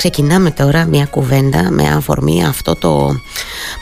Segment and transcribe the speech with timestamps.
[0.00, 3.20] ξεκινάμε τώρα μια κουβέντα με αφορμή αυτό το,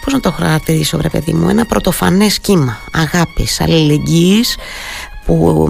[0.05, 2.79] πώς να το χαρακτηρίσω βρε παιδί μου, ένα πρωτοφανές κύμα.
[2.92, 4.57] Αγάπης, αλληλεγγύης
[5.28, 5.68] που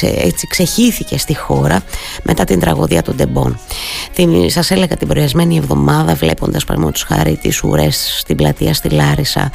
[0.00, 1.82] έτσι ξεχύθηκε στη χώρα
[2.22, 3.58] μετά την τραγωδία των Ντεμπών.
[4.46, 9.50] Σας έλεγα την προηγούμενη εβδομάδα βλέποντας παραδείγματος χάρη τις ουρές στην πλατεία στη Λάρισα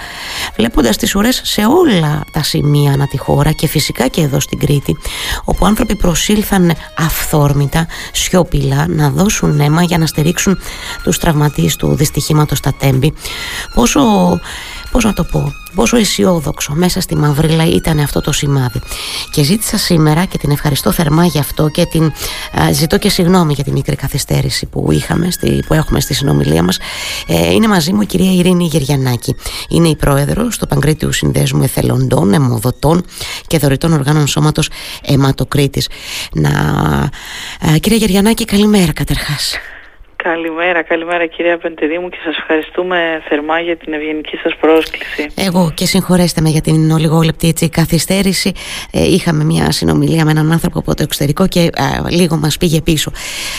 [0.55, 4.59] βλέποντας τις ουρές σε όλα τα σημεία ανά τη χώρα και φυσικά και εδώ στην
[4.59, 4.98] Κρήτη
[5.43, 10.57] όπου άνθρωποι προσήλθαν αυθόρμητα, σιωπηλά να δώσουν αίμα για να στηρίξουν
[11.04, 13.13] τους τραυματίες του δυστυχήματος στα Τέμπη
[13.73, 14.02] πόσο
[14.95, 18.81] πώς να το πω, πόσο αισιόδοξο μέσα στη μαυρίλα ήταν αυτό το σημάδι.
[19.31, 22.12] Και ζήτησα σήμερα και την ευχαριστώ θερμά για αυτό και την
[22.71, 26.77] ζητώ και συγγνώμη για τη μικρή καθυστέρηση που είχαμε, στη, που έχουμε στη συνομιλία μας.
[27.27, 29.35] Ε, είναι μαζί μου η κυρία Ειρήνη Γεριανάκη.
[29.70, 33.05] Είναι η πρόεδρος του Παγκρίτιου Συνδέσμου Εθελοντών, Εμοδοτών
[33.48, 34.70] και Δωρητών Οργάνων Σώματος
[35.02, 35.90] Αιματοκρίτης.
[36.34, 36.52] Να,
[37.80, 39.55] κυρία Γεριανάκη, καλημέρα καταρχάς.
[40.31, 41.59] Καλημέρα, καλημέρα κυρία
[42.02, 45.27] μου και σας ευχαριστούμε θερμά για την ευγενική σας πρόσκληση.
[45.35, 48.51] Εγώ και συγχωρέστε με για την ολιγόλεπτη έτσι, καθυστέρηση.
[48.91, 51.70] Ε, είχαμε μια συνομιλία με έναν άνθρωπο από το εξωτερικό και
[52.09, 53.12] λίγο μας πήγε πίσω.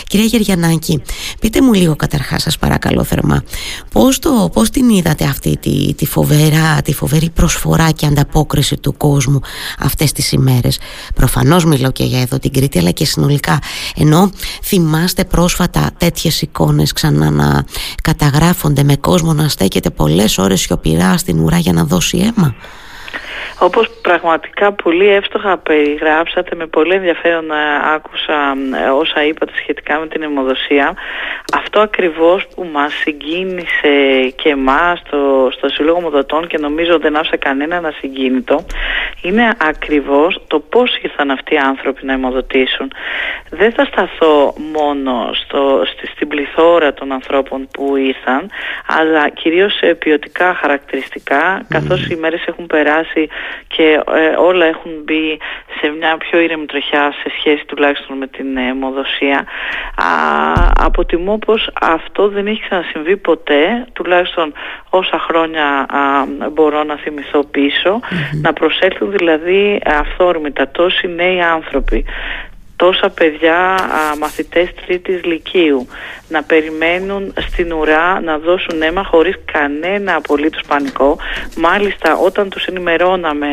[0.07, 1.03] Κυρία Γεριανάκη,
[1.41, 3.45] πείτε μου λίγο καταρχάς σας παρακαλώ θερμά.
[3.93, 8.97] Πώς, το, πώς την είδατε αυτή τη, τη, φοβερά, τη φοβερή προσφορά και ανταπόκριση του
[8.97, 9.41] κόσμου
[9.79, 10.81] αυτές τις ημέρες;
[11.15, 13.59] Προφανώς μιλώ και για εδώ την Κρήτη αλλά και συνολικά.
[13.97, 14.31] Ενώ
[14.63, 17.65] θυμάστε πρόσφατα τέτοιες εικόνες ξανά να
[18.03, 22.55] καταγράφονται με κόσμο να στέκεται πολλές ώρες σιωπηρά στην ουρά για να δώσει αίμα.
[23.59, 27.55] Όπως πραγματικά πολύ εύστοχα περιγράψατε, με πολύ ενδιαφέρον ε,
[27.95, 30.95] άκουσα ε, όσα είπατε σχετικά με την αιμοδοσία.
[31.57, 33.95] Αυτό ακριβώς που μας συγκίνησε
[34.37, 38.65] και εμάς στο, στο Σύλλογο Μοδοτών και νομίζω δεν άφησε κανένα να συγκίνητο,
[39.23, 42.93] είναι ακριβώς το πώς ήρθαν αυτοί οι άνθρωποι να αιμοδοτήσουν.
[43.51, 48.51] Δεν θα σταθώ μόνο στο, στη, στην πληθώρα των ανθρώπων που ήρθαν,
[48.87, 53.06] αλλά κυρίως σε ποιοτικά χαρακτηριστικά, καθώς οι μέρες έχουν περάσει
[53.67, 55.39] και ε, όλα έχουν μπει
[55.81, 59.39] σε μια πιο ήρεμη τροχιά σε σχέση τουλάχιστον με την αιμοδοσία.
[59.97, 60.13] Α,
[60.77, 64.53] αποτιμώ πως αυτό δεν έχει ξανασυμβεί ποτέ, τουλάχιστον
[64.91, 65.87] όσα χρόνια
[66.53, 67.45] μπορώ να θυμηθώ
[68.43, 72.05] να προσέλθουν δηλαδή αυθόρμητα τόσοι νέοι άνθρωποι
[72.77, 75.87] τόσα παιδιά α, μαθητές τρίτης λυκείου
[76.29, 81.17] να περιμένουν στην ουρά να δώσουν αίμα χωρίς κανένα απολύτως πανικό.
[81.57, 83.47] Μάλιστα όταν τους ενημερώναμε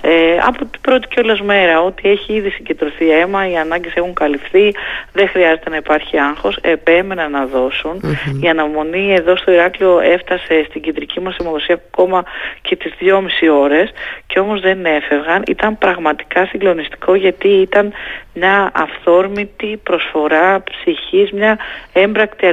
[0.00, 4.74] ε, από την πρώτη κιόλας μέρα ότι έχει ήδη συγκεντρωθεί αίμα οι ανάγκες έχουν καλυφθεί
[5.12, 8.00] δεν χρειάζεται να υπάρχει άγχος επέμεναν να δωσουν
[8.40, 12.24] η αναμονή εδώ στο Ηράκλειο έφτασε στην κεντρική μας αιμοδοσία ακόμα
[12.62, 13.92] και τις δυόμιση ώρες
[14.26, 15.42] και όμως δεν έφευγαν.
[15.48, 17.92] Ήταν πραγματικά συγκλονιστικό γιατί ήταν
[18.34, 21.58] μια αυθόρμητη προσφορά ψυχής, μια
[21.92, 22.46] έμπρακτη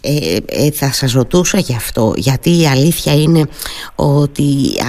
[0.00, 3.46] Ε, ε, θα σας ρωτούσα γι' αυτό, γιατί η αλήθεια είναι
[3.94, 4.44] ότι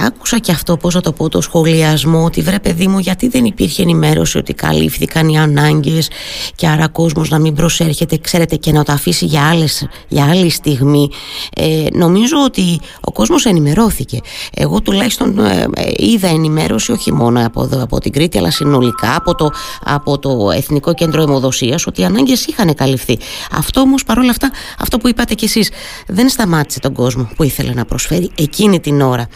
[0.06, 3.44] άκουσα και αυτό, πώς θα το πω, το σχολιασμό, ότι βρε παιδί μου, γιατί δεν
[3.44, 6.10] υπήρχε ενημέρωση ότι καλύφθηκαν οι ανάγκες
[6.54, 10.50] και άρα κόσμος να μην προσέρχεται, ξέρετε, και να το αφήσει για, άλλες, για άλλη
[10.50, 11.08] στιγμή.
[11.56, 14.20] Ε, νομίζω ότι ο κόσμος ενημερώθηκε.
[14.54, 19.16] Εγώ τουλάχιστον ε, ε, είδα ενημέρωση όχι μόνο από, εδώ, από την Κρήτη, αλλά συνολικά
[19.16, 19.50] από το,
[19.84, 23.18] από το Εθνικό Κέντρο Αιμοδοσίας ότι οι ανάγκες είχαν καλυφθεί.
[23.50, 25.70] Αυτό όμως παρόλα αυτά, αυτό που είπατε κι εσείς,
[26.06, 29.28] δεν σταμάτησε τον κόσμο που ήθελε να προσφέρει εκείνη την ώρα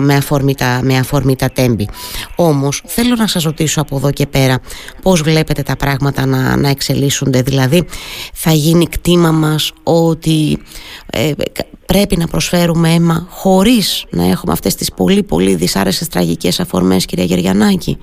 [0.00, 1.88] με, αφορμή τα, με αφορμή τα τέμπη.
[2.36, 4.58] Όμως θέλω να σας ρωτήσω από εδώ και πέρα
[5.02, 7.84] πώς βλέπετε τα πράγματα να, να εξελίσσονται; Δηλαδή
[8.32, 10.58] θα γίνει κτήμα μας ότι
[11.06, 11.30] ε,
[11.86, 17.24] πρέπει να προσφέρουμε αίμα χωρίς να έχουμε αυτές τις πολύ πολύ δυσάρεστες τραγικές αφορμές κυρία
[17.24, 17.98] Γεριανάκη.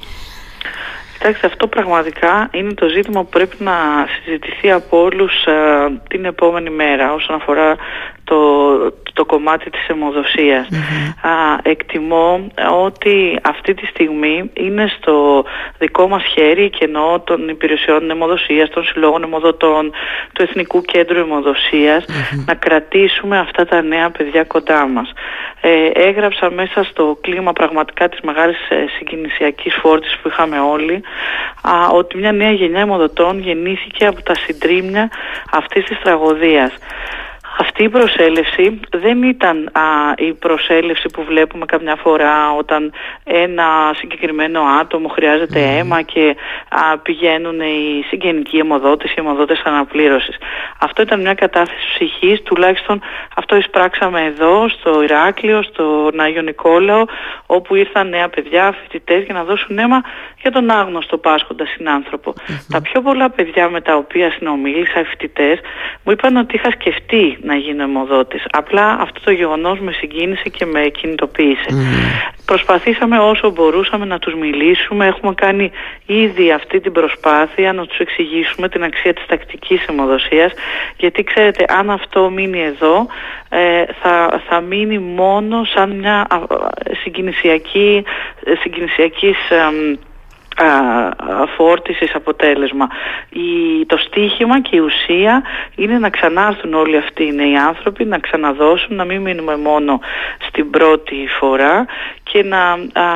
[1.21, 3.73] Κοιτάξτε, αυτό πραγματικά είναι το ζήτημα που πρέπει να
[4.23, 5.53] συζητηθεί από όλους ε,
[6.07, 7.75] την επόμενη μέρα όσον αφορά
[8.31, 10.67] το, το κομμάτι της αιμοδοσίας.
[11.63, 12.47] εκτιμώ
[12.83, 15.43] ότι αυτή τη στιγμή είναι στο
[15.77, 19.91] δικό μας χέρι και εννοώ των υπηρεσιών αιμοδοσίας, των συλλόγων αιμοδοτών,
[20.33, 21.19] του Εθνικού Κέντρου
[22.45, 25.11] να κρατήσουμε αυτά τα νέα παιδιά κοντά μας.
[25.61, 31.03] Ε, έγραψα μέσα στο κλίμα πραγματικά της μεγάλης ε, συγκινησιακής φόρτισης που είχαμε όλοι
[31.61, 35.09] α, ότι μια νέα γενιά αιμοδοτών γεννήθηκε από τα συντρίμμια
[35.51, 36.71] αυτής της τραγωδίας
[37.59, 39.81] Αυτή η προσέλευση δεν ήταν α,
[40.17, 42.93] η προσέλευση που βλέπουμε καμιά φορά όταν
[43.23, 46.35] ένα συγκεκριμένο άτομο χρειάζεται αίμα και
[46.69, 50.37] α, πηγαίνουν οι συγγενικοί αιμοδότες, οι αιμοδότες αναπλήρωσης.
[50.79, 53.01] Αυτό ήταν μια κατάθεση ψυχής, τουλάχιστον
[53.35, 57.05] αυτό εισπράξαμε εδώ στο Ηράκλειο, στον Άγιο Νικόλαο,
[57.45, 60.01] όπου ήρθαν νέα παιδιά, φοιτητές για να δώσουν αίμα
[60.41, 61.65] για τον άγνωστο πάσχοντα
[62.71, 65.59] Τα πιο πολλά παιδιά με τα οποία συνομίλησα, οι φοιτητές,
[66.03, 68.43] μου είπαν ότι είχα σκεφτεί να γίνω αιμοδότης.
[68.51, 71.69] Απλά αυτό το γεγονός με συγκίνησε και με κινητοποίησε.
[72.45, 75.07] Προσπαθήσαμε όσο μπορούσαμε να τους μιλήσουμε.
[75.07, 75.71] Έχουμε κάνει
[76.05, 80.53] ήδη αυτή την προσπάθεια να τους εξηγήσουμε την αξία της τακτικής αιμοδοσίας.
[80.97, 83.07] Γιατί ξέρετε, αν αυτό μείνει εδώ,
[83.49, 86.27] ε, θα, θα μείνει μόνο σαν μια
[87.03, 88.03] συγκινησιακή,
[88.43, 89.37] ε, συγκινησιακής
[91.55, 92.87] φόρτισης αποτέλεσμα.
[93.29, 95.43] Η, το στίχημα και η ουσία
[95.75, 99.99] είναι να ξανάρθουν όλοι αυτοί οι νέοι άνθρωποι, να ξαναδώσουν, να μην μείνουμε μόνο
[100.47, 101.85] στην πρώτη φορά
[102.23, 102.61] και να
[103.03, 103.11] α,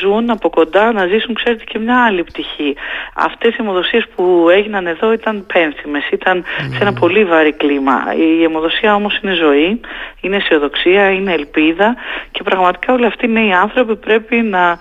[0.00, 2.76] ζουν από κοντά, να ζήσουν ξέρετε και μια άλλη πτυχή.
[3.14, 8.14] Αυτές οι αιμοδοσίες που έγιναν εδώ ήταν πένθυμες, ήταν σε ένα πολύ βαρύ κλίμα.
[8.16, 9.80] Η αιμοδοσία όμως είναι ζωή,
[10.20, 11.96] είναι αισιοδοξία, είναι ελπίδα
[12.30, 14.78] και πραγματικά όλοι αυτοί οι νέοι άνθρωποι πρέπει να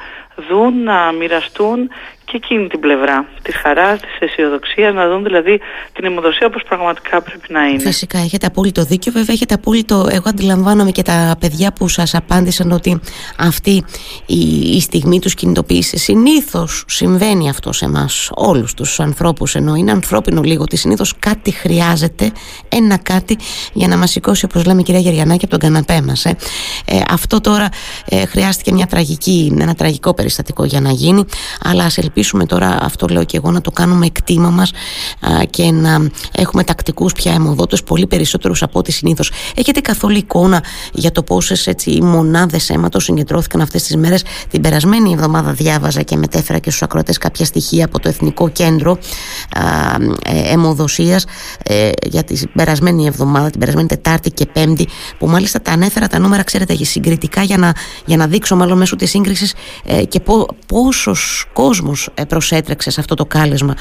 [0.50, 1.90] δουν, να μοιραστούν
[2.32, 5.60] και εκείνη την πλευρά της χαράς, της αισιοδοξίας, να δουν δηλαδή
[5.94, 7.80] την αιμοδοσία όπως πραγματικά πρέπει να είναι.
[7.80, 9.12] Φυσικά, έχετε απόλυτο δίκιο.
[9.12, 10.08] Βέβαια, έχετε απόλυτο.
[10.12, 13.00] Εγώ αντιλαμβάνομαι και τα παιδιά που σας απάντησαν ότι
[13.38, 13.84] αυτή
[14.26, 14.40] η,
[14.76, 15.98] η στιγμή τους κινητοποίησε.
[15.98, 21.52] Συνήθως συμβαίνει αυτό σε εμάς, όλους τους ανθρώπους, ενώ είναι ανθρώπινο λίγο ότι συνήθως κάτι
[21.52, 22.32] χρειάζεται,
[22.70, 23.38] ένα κάτι
[23.74, 26.26] για να μας σηκώσει, όπως λέμε, κυρία Γεριανάκη, από τον καναπέ μας.
[26.26, 26.38] Ε.
[26.86, 27.02] ε.
[27.10, 27.70] αυτό τώρα
[28.06, 31.26] ε, χρειάστηκε μια τραγική, ένα τραγικό περιστατικό για να γίνει,
[31.64, 34.72] αλλά ας ελπίσουμε τώρα, αυτό λέω και εγώ, να το κάνουμε εκτίμα μας
[35.50, 39.32] και να έχουμε τακτικούς πια αιμοδότες πολύ περισσότερους από ό,τι συνήθως.
[39.56, 45.12] Έχετε καθόλου εικόνα για το πόσες έτσι, μονάδες αίματος συγκεντρώθηκαν αυτές τις μέρες; Την περασμένη
[45.12, 48.98] εβδομάδα διάβαζα και μετέφερα και στους ακροατές κάποια στοιχεία από το Εθνικό Κέντρο
[50.26, 51.26] ε, Αιμοδοσίας
[51.64, 54.88] ε, για την περασμένη εβδομάδα, την περασμένη Τετάρτη και Πέμπτη
[55.18, 57.74] που μάλιστα τα ανέφερα τα νούμερα ξέρετε συγκριτικά για να,
[58.06, 59.54] για να δείξω μάλλον μέσω της σύγκρισης
[59.86, 60.22] ε, και
[60.68, 63.74] πόσος κόσμος ε, προσέτρεξε σε αυτό το κάλεσμα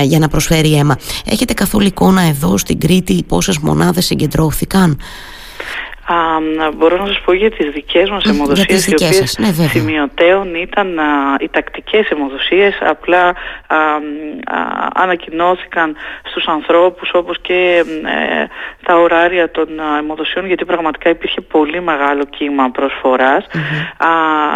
[0.00, 0.96] ε, για να προσφέρει αίμα.
[1.24, 4.98] Έχετε καθόλου εικόνα εδώ στην Κρήτη πόσες μονάδες συγκεντρώθηκαν;
[6.12, 6.40] Α,
[6.74, 10.98] μπορώ να σας πω για τις δικές μας αιμοδοσίες οι οποίες ναι, σημειωτέων ήταν
[11.40, 12.78] οι τακτικές αιμοδοσίες.
[12.80, 13.34] Απλά α,
[14.94, 18.46] ανακοινώθηκαν στους ανθρώπους όπως και ε,
[18.82, 19.68] τα ωράρια των
[19.98, 22.70] αιμοδοσιών γιατί πραγματικά υπήρχε πολύ μεγάλο κύμα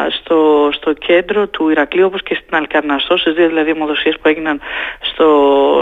[0.09, 4.61] στο, στο κέντρο του Ηρακλείου όπως και στην Αλκαρναστό στις δύο δηλαδή αιμοδοσίες που έγιναν
[5.01, 5.29] στο,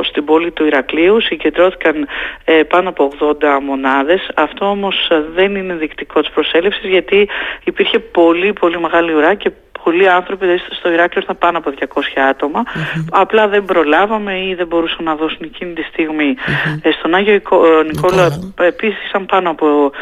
[0.04, 2.06] στην πόλη του Ηρακλείου συγκεντρώθηκαν
[2.44, 4.30] ε, πάνω από 80 μονάδες.
[4.34, 7.28] Αυτό όμως δεν είναι δεικτικό της προσέλευσης γιατί
[7.64, 9.50] υπήρχε πολύ πολύ μεγάλη ουρά και
[9.84, 11.84] πολλοί άνθρωποι δηλαδή στο Ηράκλειο ήταν πάνω από 200
[12.30, 12.62] ατομα
[13.10, 16.34] Απλά δεν προλάβαμε ή δεν μπορούσαν να δώσουν εκείνη τη στιγμη
[16.82, 18.52] ε, στον Άγιο Νικόλα, Νικόλα.
[18.60, 19.92] επίσης ήταν πάνω από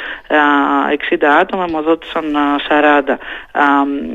[1.10, 2.24] 60 άτομα, αιμοδότησαν
[2.68, 3.16] 40,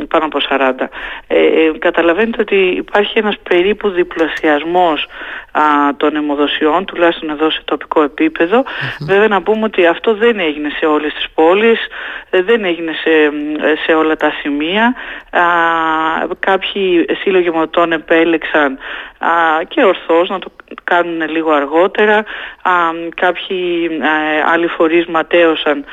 [0.08, 0.88] πάνω από 40.
[1.28, 5.08] Ε, ε, καταλαβαίνετε ότι υπάρχει ένας περίπου διπλασιασμός
[5.98, 8.10] των αιμοδοσιών, τουλάχιστον εδώ σε τοπικό
[9.00, 11.80] Βέβαια να πούμε ότι αυτό δεν έγινε σε όλες τις πόλεις,
[12.30, 13.10] ε, δεν έγινε σε,
[13.86, 14.96] σε όλα τα σημεία.
[15.56, 18.78] Α, κάποιοι σύλλογοι μοτών επέλεξαν
[19.18, 19.30] α,
[19.68, 20.52] και ορθώς να το
[20.84, 22.18] κάνουν λίγο αργότερα.
[22.62, 22.72] Α,
[23.16, 24.10] κάποιοι α,
[24.54, 25.86] άλλοι φορείς ματέωσαν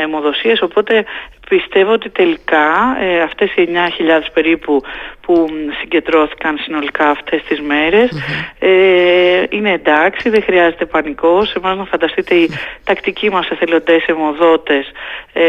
[0.00, 1.04] αιμοδοσίες, οπότε
[1.50, 3.76] Πιστεύω ότι τελικά ε, αυτές οι 9.000
[4.32, 4.82] περίπου
[5.20, 5.46] που
[5.80, 8.10] συγκεντρώθηκαν συνολικά αυτές τις μερες
[8.58, 11.54] ε, είναι εντάξει, δεν χρειάζεται πανικός.
[11.54, 12.50] Εμάς να φανταστείτε οι
[12.84, 14.90] τακτικοί μας εθελοντές αιμοδότες
[15.32, 15.42] ε,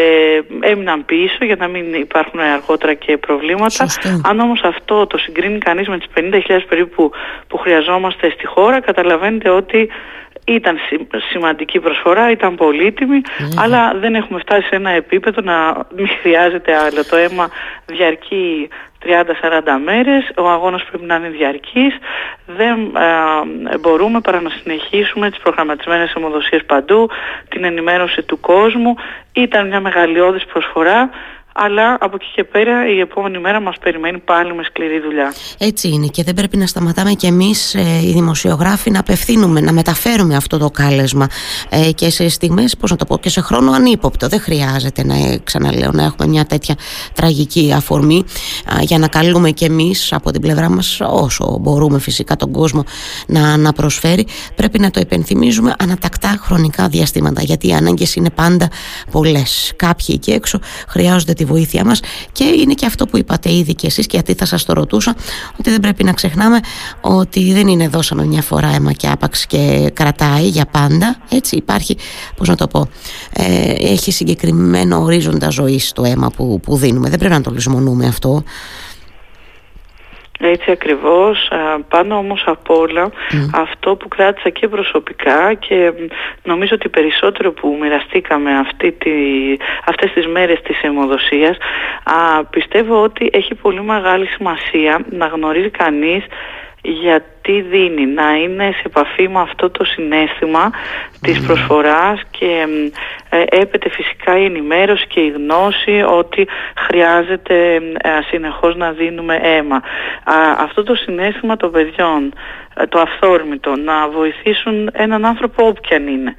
[0.60, 3.86] έμειναν πίσω για να μην υπάρχουν αργότερα και προβλήματα.
[4.24, 7.12] Αν όμως αυτό το συγκρίνει κανείς με τις 50.000 περίπου
[7.48, 9.90] που χρειαζόμαστε στη χώρα καταλαβαίνετε ότι
[10.54, 10.78] ήταν
[11.30, 13.22] σημαντική προσφορά, ήταν πολύτιμη,
[13.58, 17.06] αλλά δεν έχουμε φτάσει σε ένα επίπεδο να μην χρειάζεται άλλο.
[17.10, 17.50] Το αίμα
[17.86, 18.70] διαρκεί
[19.06, 19.08] 30-40
[19.84, 21.98] μέρες, ο αγώνας πρέπει να είναι διαρκής,
[22.46, 22.92] δεν
[23.80, 27.10] μπορούμε παρά να συνεχίσουμε τις προγραμματισμένες αιμοδοσίες παντού,
[27.50, 28.96] την ενημέρωση του κόσμου.
[29.34, 31.10] Ήταν μια μεγαλειώδης προσφορά,
[31.54, 35.34] αλλά από εκεί και πέρα η επόμενη μέρα μας περιμένει πάλι με σκληρή δουλειά.
[35.58, 39.72] Έτσι είναι και δεν πρέπει να σταματάμε κι εμείς ε, οι δημοσιογράφοι να απευθύνουμε, να
[39.72, 41.28] μεταφέρουμε αυτό το κάλεσμα
[41.70, 44.28] ε, και σε στιγμές, πώς να το πω, και σε χρόνο ανύποπτο.
[44.28, 46.76] Δεν χρειάζεται να, ε, ξαναλέω, να έχουμε μια τέτοια
[47.14, 48.26] τραγική αφορμή
[48.82, 52.84] για να καλούμε κι εμείς από την πλευρά μας όσο μπορούμε φυσικά τον κόσμο
[53.28, 54.28] να, να προσφέρει.
[54.56, 58.70] Πρέπει να το υπενθυμίζουμε ανατακτά χρονικά διαστήματα γιατί οι ανάγκες είναι πάντα
[59.12, 59.74] πολλές.
[59.76, 62.00] Κάποιοι εκεί έξω χρειάζονται τη βοήθειά μας.
[62.32, 65.16] Και είναι και αυτό που είπατε ήδη και εσείς και γιατί θα σας το ρωτούσα
[65.60, 66.60] ότι δεν πρέπει να ξεχνάμε
[67.02, 71.18] ότι δεν είναι δώσαμε μια φορά αίμα και άπαξ και κρατάει για πάντα.
[71.30, 71.98] Έτσι υπάρχει
[72.36, 72.88] πώς να το πω
[73.34, 77.10] ε, έχει συγκεκριμένο ορίζοντα ζωής το αίμα που, που δίνουμε.
[77.10, 78.44] Δεν πρέπει να το λησμονούμε αυτό
[80.48, 81.52] έτσι ακριβώς,
[81.88, 83.12] πάνω όμως απ' όλα
[83.54, 85.94] αυτό που κράτησα και προσωπικά και
[86.44, 89.12] νομίζω ότι περισσότερο που μοιραστήκαμε αυτή τη,
[89.86, 91.58] αυτές τις μέρες της αιμοδοσίας
[92.50, 96.26] πιστεύω ότι έχει πολύ μεγάλη σημασία να γνωρίζει κανείς
[96.84, 100.72] γιατί δίνει να είναι σε επαφή με αυτό το συνέστημα
[101.22, 102.68] της προσφοράς και
[103.30, 106.48] ε, έπεται φυσικά η ενημέρωση και η γνώση ότι
[106.88, 109.82] χρειάζεται ε, συνεχώς να δίνουμε αίμα.
[110.58, 112.34] Αυτό το συνέστημα των παιδιών
[112.71, 116.36] ε, το αυθόρμητο, να βοηθήσουν έναν άνθρωπο όποιαν είναι.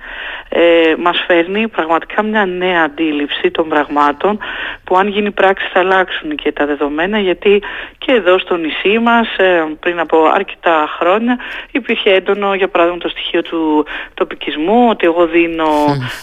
[0.48, 4.38] Ε, μας φέρνει πραγματικά μια νέα αντίληψη των πραγμάτων
[4.84, 7.62] που αν γίνει πράξη θα αλλάξουν και τα δεδομένα γιατί
[7.98, 11.38] και εδώ στο νησί μας ε, πριν από αρκετά χρόνια
[11.70, 15.68] υπήρχε έντονο για παράδειγμα το στοιχείο του τοπικισμού ότι εγώ δίνω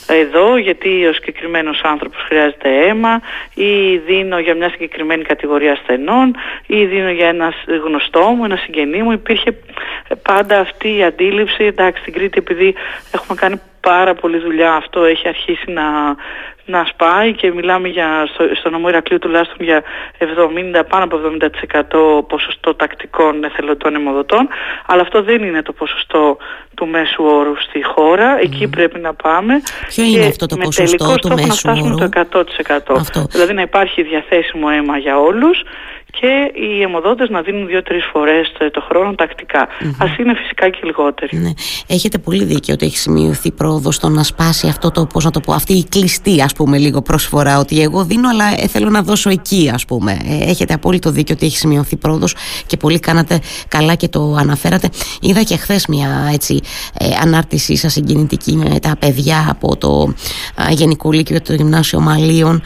[0.08, 3.22] εδώ γιατί ο συγκεκριμένος άνθρωπος χρειάζεται αίμα
[3.54, 6.36] ή δίνω για μια συγκεκριμένη κατηγορία ασθενών
[6.68, 9.58] ή δίνω για ένα γνωστό μου, ένα συγγενή μου υπήρχε
[10.16, 12.76] πάντα αυτή η αντίληψη, εντάξει στην Κρήτη επειδή
[13.12, 15.84] έχουμε κάνει πάρα πολλή δουλειά αυτό έχει αρχίσει να,
[16.66, 19.84] να σπάει και μιλάμε για, στο, στο νομό Ηρακλείου τουλάχιστον για
[20.20, 21.18] 70, πάνω από
[22.22, 24.48] 70% ποσοστό τακτικών εθελοντών αιμοδοτών
[24.86, 26.38] αλλά αυτό δεν είναι το ποσοστό
[26.76, 29.54] του μέσου όρου στη χώρα, εκεί πρέπει να πάμε
[29.88, 34.04] Ποιο είναι αυτό το ποσοστό του μέσου όρου; να φτάσουμε το 100% δηλαδή να υπάρχει
[34.04, 35.64] διαθέσιμο αίμα για όλους
[36.12, 39.68] και οι αιμοδότες να δίνουν δύο-τρεις φορές το χρόνο τακτικά.
[39.68, 39.96] Mm-hmm.
[39.98, 41.38] Ας είναι φυσικά και λιγότεροι.
[41.38, 41.50] Ναι.
[41.88, 45.40] Έχετε πολύ δίκιο ότι έχει σημειωθεί πρόοδος στο να σπάσει αυτό το, πώς να το
[45.40, 49.02] πω, αυτή η κλειστή ας πούμε λίγο προσφορά ότι εγώ δίνω αλλά ε, θέλω να
[49.02, 50.12] δώσω εκεί ας πούμε.
[50.12, 52.36] Ε, έχετε απόλυτο δίκιο ότι έχει σημειωθεί πρόοδος
[52.66, 54.90] και πολύ κάνατε καλά και το αναφέρατε.
[55.22, 56.60] Είδα και χθες μια έτσι,
[57.00, 60.14] ε, ανάρτησή σας συγκινητική με τα παιδιά από το
[60.70, 62.62] Γενικό Λύκειο το Γυμνάσιο Μαλίων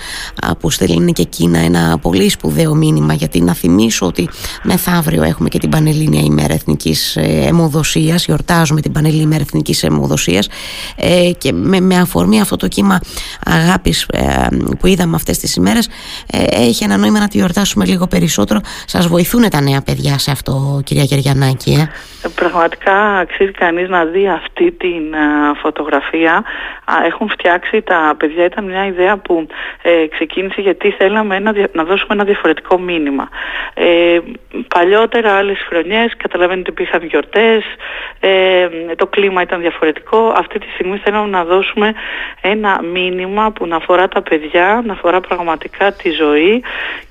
[0.60, 4.30] που στέλνουν και εκείνα ένα πολύ σπουδαίο μήνυμα γιατί να θυμίσω ότι
[4.64, 10.50] μεθαύριο έχουμε και την Πανελλήνια ημέρα εθνικής ε, αιμοδοσίας, γιορτάζουμε την Πανελλήνια ημέρα εθνικής αιμοδοσίας
[10.96, 13.00] ε, και με, με αφορμή αυτό το κύμα
[13.46, 14.48] αγάπης ε,
[14.80, 15.90] που είδαμε αυτές τις ημέρες
[16.32, 18.60] ε, έχει ένα νόημα να τη γιορτάσουμε λίγο περισσότερο.
[18.86, 21.72] Σας βοηθούν τα νέα παιδιά σε αυτό κυρία Γεριανάκη.
[21.72, 25.04] Ε; Πραγματικά αξίζει κανείς να δει αυτή την
[25.62, 26.44] φωτογραφία.
[27.06, 29.48] Έχουν φτιάξει τα παιδιά, ήταν μια ιδέα που
[30.12, 31.40] ξεκίνησε γιατί θέλαμε
[31.74, 33.23] να δώσουμε ένα διαφορετικό μήνυμα.
[33.74, 34.20] Ε,
[34.68, 37.64] παλιότερα άλλες χρονιές καταλαβαίνετε υπήρχαν γιορτές,
[38.20, 40.34] ε, το κλίμα ήταν διαφορετικό.
[40.38, 41.94] Αυτή τη στιγμή θέλουμε να δώσουμε
[42.42, 46.64] ένα μήνυμα που να αφορά τα παιδιά, να αφορά πραγματικά τη ζωή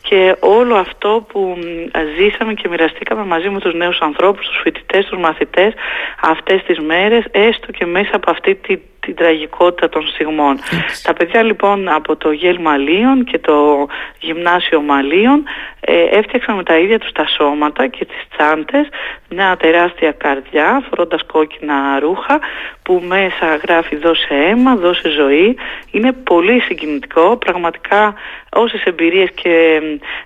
[0.03, 1.59] και όλο αυτό που
[2.19, 5.73] ζήσαμε και μοιραστήκαμε μαζί με τους νέους ανθρώπους, τους φοιτητές, τους μαθητές
[6.21, 10.59] αυτές τις μέρες, έστω και μέσα από αυτή τη την τραγικότητα των στιγμών.
[11.03, 13.87] Τα παιδιά λοιπόν από το Γέλ Μαλίων και το
[14.19, 15.45] Γυμνάσιο Μαλίων
[15.81, 18.89] ε, έφτιαξαν με τα ίδια τους τα σώματα και τις τσάντες
[19.29, 22.41] μια τεράστια καρδιά φορώντας κόκκινα ρούχα
[22.83, 25.57] που μέσα γράφει δώσε αίμα, δώσε ζωή.
[25.91, 28.15] Είναι πολύ συγκινητικό, πραγματικά
[28.53, 29.81] όσες εμπειρίες και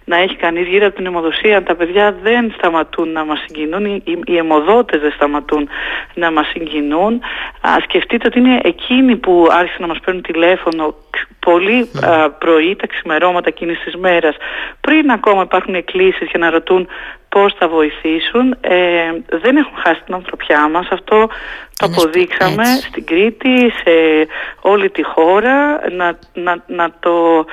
[0.04, 4.02] να έχει κανείς γύρω από την αιμοδοσία τα παιδιά δεν σταματούν να μας συγκινούν, οι,
[4.24, 5.68] οι αιμοδότες δεν σταματούν
[6.14, 7.20] να μας συγκινούν.
[7.60, 10.94] Α, σκεφτείτε ότι είναι εκείνοι που άρχισαν να μας παίρνουν τηλέφωνο
[11.40, 12.06] πολύ ναι.
[12.06, 14.36] α, πρωί, τα ξημερώματα εκείνης της μέρας,
[14.80, 16.88] πριν ακόμα υπάρχουν εκκλήσεις για να ρωτούν
[17.28, 18.56] πώς θα βοηθήσουν.
[18.60, 18.76] Ε,
[19.30, 20.88] δεν έχουν χάσει την ανθρωπιά μας.
[20.90, 21.28] Αυτό
[21.76, 23.92] το αποδείξαμε στην Κρήτη, σε
[24.60, 25.80] όλη τη χώρα.
[25.90, 27.44] Να, να, να το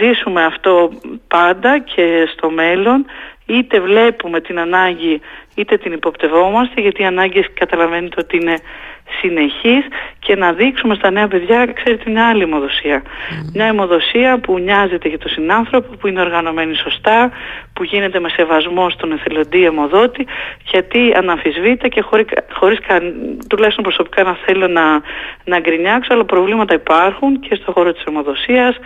[0.00, 0.90] ζήσουμε αυτό
[1.28, 3.06] πάντα και στο μέλλον.
[3.46, 5.20] Είτε βλέπουμε την ανάγκη
[5.54, 8.54] είτε την υποπτευόμαστε γιατί οι ανάγκες καταλαβαίνετε ότι είναι
[9.20, 9.84] συνεχής
[10.18, 13.02] και να δείξουμε στα νέα παιδιά, ξέρετε, μια άλλη αιμοδοσία.
[13.54, 17.30] Μια αιμοδοσία που νοιάζεται για τον συνάνθρωπο, που είναι οργανωμένη σωστά,
[17.72, 20.26] που γίνεται με σεβασμό στον εθελοντή αιμοδότη,
[20.64, 22.78] γιατί αναμφισβήτα και χωρί, χωρίς
[23.48, 25.02] τουλάχιστον προσωπικά να θέλω να,
[25.44, 28.76] να γκρινιάξω, αλλά προβλήματα υπάρχουν και στον χώρο της αιμοδοσίας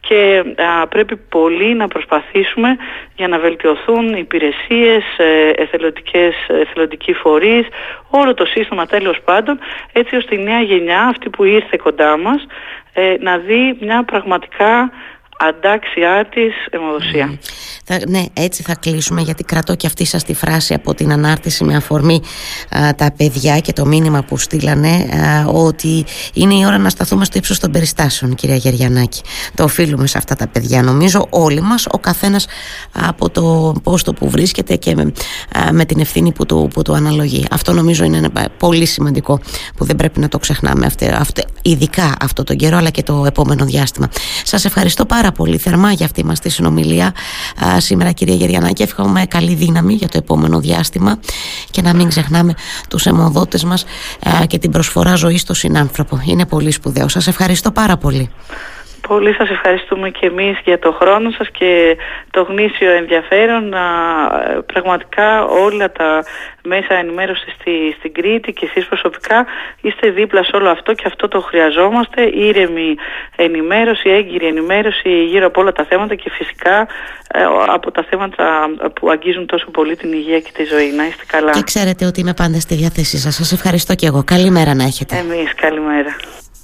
[0.00, 0.44] και
[0.88, 2.76] πρέπει πολύ να προσπαθήσουμε
[3.16, 6.13] για να βελτιωθούν οι υπηρεσίες, ε, εθελοντικές,
[6.46, 7.66] εθελοντικοί φορείς,
[8.10, 9.58] όλο το σύστημα τέλος πάντων,
[9.92, 12.46] έτσι ώστε η νέα γενιά, αυτή που ήρθε κοντά μας,
[12.92, 14.90] ε, να δει μια πραγματικά
[15.38, 17.38] αντάξιά της αιμοδοσία.
[17.84, 21.64] Θα, ναι, έτσι θα κλείσουμε γιατί κρατώ και αυτή σας τη φράση από την ανάρτηση
[21.64, 22.20] με αφορμή
[22.96, 25.08] τα παιδιά και το μήνυμα που στείλανε
[25.52, 29.22] ότι είναι η ώρα να σταθούμε στο ύψος των περιστάσεων κυρία Γεριανάκη.
[29.54, 32.46] Το οφείλουμε σε αυτά τα παιδιά νομίζω όλοι μας, ο καθένας
[32.92, 35.12] από το πόστο που βρίσκεται και με,
[35.72, 37.44] με την ευθύνη που του, που του αναλογεί.
[37.50, 39.40] Αυτό νομίζω είναι πολύ σημαντικό
[39.76, 43.24] που δεν πρέπει να το ξεχνάμε αυτή, αυτή, ειδικά αυτό τον καιρό αλλά και το
[43.26, 44.08] επόμενο διάστημα.
[44.44, 47.14] Σας ευχαριστώ πάρα πολύ θερμά για αυτή μας τη συνομιλία
[47.76, 48.82] σήμερα κυρία Γεριανάκη.
[48.82, 51.18] Εύχομαι καλή δύναμη για το επόμενο διάστημα
[51.70, 52.54] και να μην ξεχνάμε
[52.88, 53.84] τους αιμοδότες μας
[54.46, 56.20] και την προσφορά ζωής στο συνάνθρωπο.
[56.24, 57.08] Είναι πολύ σπουδαίο.
[57.08, 58.30] Σας ευχαριστώ πάρα πολύ
[59.08, 61.96] Πολύ σας ευχαριστούμε και εμείς για το χρόνο σας και
[62.30, 63.74] το γνήσιο ενδιαφέρον.
[64.66, 66.24] Πραγματικά όλα τα
[66.64, 69.46] μέσα ενημέρωσης στη, στην Κρήτη και εσείς προσωπικά
[69.80, 72.22] είστε δίπλα σε όλο αυτό και αυτό το χρειαζόμαστε.
[72.22, 72.94] Ήρεμη
[73.36, 76.80] ενημέρωση, έγκυρη ενημέρωση γύρω από όλα τα θέματα και φυσικά
[77.28, 80.90] ε, από τα θέματα που αγγίζουν τόσο πολύ την υγεία και τη ζωή.
[80.90, 81.50] Να είστε καλά.
[81.50, 83.34] Και ξέρετε ότι είμαι πάντα στη διάθεσή σας.
[83.34, 84.22] Σας ευχαριστώ και εγώ.
[84.24, 85.16] Καλημέρα να έχετε.
[85.16, 86.16] Εμείς καλημέρα.